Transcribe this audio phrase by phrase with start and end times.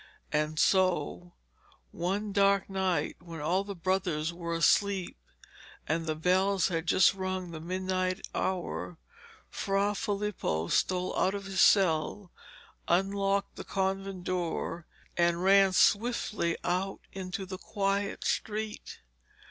[0.33, 1.35] And so
[1.91, 5.15] one dark night, when all the brothers were asleep
[5.87, 8.97] and the bells had just rung the midnight hour,
[9.47, 12.31] Fra Filippo stole out of his cell,
[12.87, 14.87] unlocked the convent door,
[15.17, 19.01] and ran swiftly out into the quiet street.